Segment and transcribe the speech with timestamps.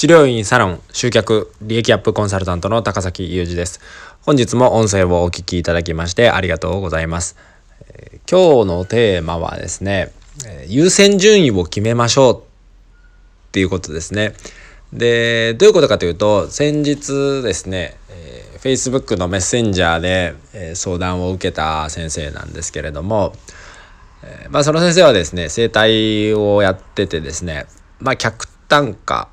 [0.00, 3.80] 治療院サロン集客利益アップコンサルタントの高崎裕二です。
[4.22, 7.36] 本日も音声をお聞きいただきましてありがとうございます。
[7.86, 10.10] えー、今日のテーマはですね、
[10.46, 12.40] え優先順位を決めましょうっ
[13.52, 14.32] ていうことですね。
[14.94, 23.34] で、どういうことかというと、先日ですね、えー、Facebook のメッセンジャーで、えー、相談を受けた先生なんですけれども、
[24.24, 27.66] えー、まあその先生はですね、整体をやっててですね、
[27.98, 29.28] まあ客単価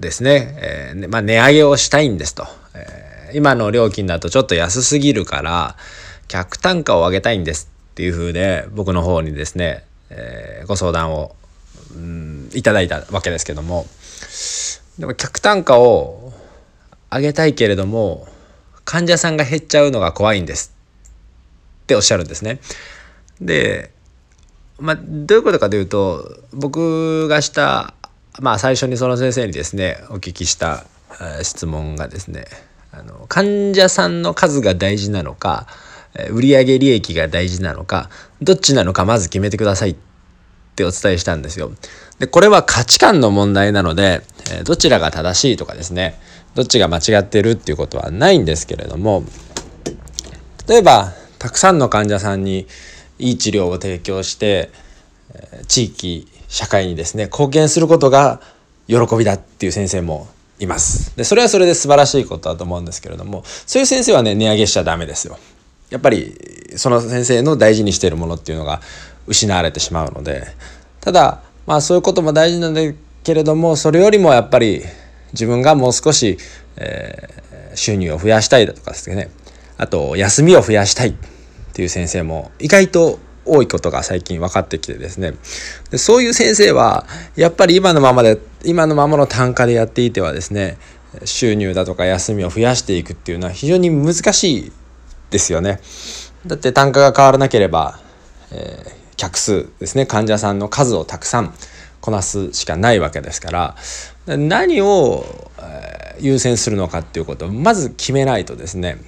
[0.00, 5.76] ですね、えー、まあ、値上げをしたいんですと、えー、今の料金だとちょっと安すぎるから
[6.28, 11.36] 客単価を上げたいんですっていう風で僕の方にですね、えー、ご相談を、
[11.94, 13.86] うん、いただいたわけですけども。
[14.98, 16.32] でも客単価を
[17.10, 18.28] 上げたいけれども
[18.84, 20.74] 患者さんが減っちゃうのが怖いんです
[21.82, 22.60] っておっしゃるんですね。
[23.40, 23.90] で
[24.78, 27.94] まあどういうことかというと僕がした
[28.40, 30.84] まあ最初にその先生にですねお聞きした
[31.42, 32.46] 質問がですね
[32.92, 35.66] あの患者さんの数が大事なのか
[36.30, 38.08] 売上利益が大事なのか
[38.40, 39.96] どっちなのかまず決めてくださいっ
[40.76, 41.72] てお伝えしたんですよ。
[42.18, 44.22] でこれは価値観の問題なので
[44.64, 46.18] どちらが正しいとかですね
[46.54, 49.24] どっちが間違ってるっていうことはないんですけれども
[50.68, 52.66] 例えばたくさんの患者さんに
[53.18, 54.70] いい治療を提供して
[55.66, 58.40] 地域社会にですね貢献することが
[58.86, 60.28] 喜びだっていう先生も
[60.60, 61.16] います。
[61.16, 65.36] でそれはそれで素晴らしいことだと思うんですけれどもそういう先生はね値上げしちゃダメですよ。
[65.90, 66.32] やっぱり
[66.76, 68.80] その先生の大事にしているものっていうのが
[69.26, 70.46] 失われてしまうので
[71.00, 72.80] ただまあそういうことも大事なんだ
[73.24, 74.84] けれどもそれよりもやっぱり
[75.32, 76.38] 自分がもう少し、
[76.76, 79.28] えー、収入を増やしたいだとかですね
[79.76, 81.14] あと休みを増やしたいっ
[81.72, 85.34] ていう先生も意外と多いことが最近分かってきてですね。
[85.90, 87.06] でそういう先生は
[87.36, 90.78] やっぱり今のままで今のままの単価でやっていてはですね
[91.24, 94.72] 収入だとか休みを増やしていくっていうのは非常に難しい
[95.30, 95.80] ですよね。
[96.46, 98.00] だって単価が変わらなければ、
[98.50, 101.54] えー、客数ですね患者さんの数をたくさん
[102.00, 103.76] こなすしかないわけですから。
[104.26, 108.98] 何を、えー、優先するのかっていうことをまず決めないとですね、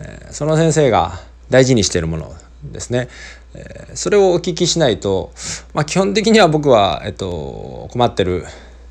[0.00, 2.34] えー、その先生が大事にしているもの
[2.64, 3.08] ですね。
[3.54, 5.32] えそれをお聞きしないと、
[5.72, 8.44] まあ、基本的には僕は、えっと、困ってる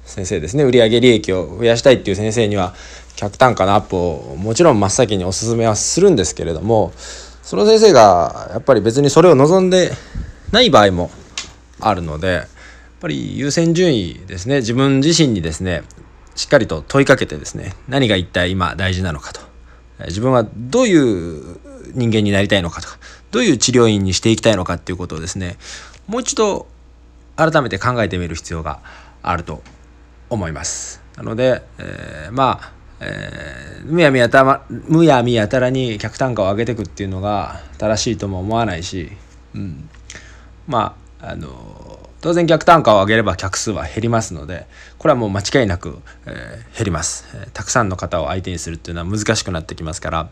[0.06, 0.64] 先生ですね。
[0.64, 2.74] 売上利益を増やしたいっていう先生には
[3.16, 6.92] 客単価のアップをもちろん真っ先におすすめはするんですけれども
[7.42, 9.92] その先生がやっぱり別にそれを望んで
[10.52, 11.12] ない場合も
[11.80, 12.48] あるのでやっ
[13.00, 14.58] ぱり優先順位ですね。
[14.58, 15.84] 自分自身にですね
[16.36, 19.42] しっかりと問いかけてですね何が一体今大事なのかと。
[20.08, 21.60] 自分はどういう
[21.94, 22.98] 人間になりたいのかとか
[23.34, 25.58] どういう治療院にしていきたいのかっていうことをですね
[26.08, 26.68] もう一度
[27.36, 28.80] 改めて考えてみる必要が
[29.24, 29.64] あると
[30.30, 31.02] 思います。
[31.18, 39.12] なので、えー、まあ、えー、むやみやたまむやみやたらに客単価を上げていくっていうのが正しいとも思わないし、
[39.56, 39.90] うん、
[40.68, 44.68] まああの当然客単価を上げれば客数は減りますので
[45.00, 50.30] これはもう間違いなく、えー、減ります、えー、たくさんの方を相手にするっていうのは難しくなってきますから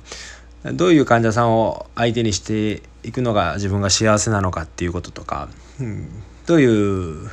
[0.73, 6.09] どういう患者さんを相手にしていくのが自分が幸せなのかっていうこととか、うん、
[6.45, 7.29] どういう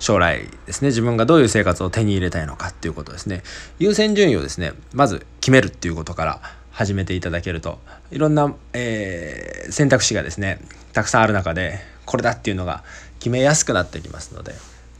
[0.00, 0.88] 将来ですね。
[0.88, 3.42] 自分がどういう生活を手に入れたいのかっていうことですね。
[3.78, 6.40] 優先順位をですねまず決めるっていうことから
[6.78, 7.80] 始めていただけると
[8.12, 10.60] いろんな、えー、選択肢がですね
[10.92, 12.84] たくさんある中でこれだっていうのが
[13.18, 14.54] 決めやすくなってきますので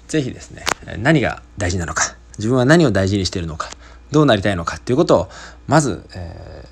[0.08, 0.64] 是非ですね
[0.98, 3.70] 何が大事なのか自分は何を大事にしてるのか
[4.10, 5.28] どうなりたいのかっていうことを
[5.68, 6.68] まず、えー、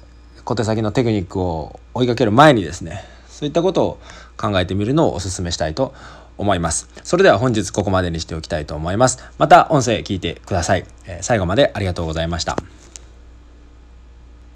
[0.46, 3.98] 小手先のテクニックを追いかける前にですねそういったことを
[4.36, 5.92] 考えてみるのをお勧めしたいと
[6.38, 6.88] 思います。
[7.02, 9.18] それでは本日ここまでにしておきたいと思います。
[9.38, 10.86] また音声聞いてください。
[11.06, 12.56] えー、最後までありがとうございました。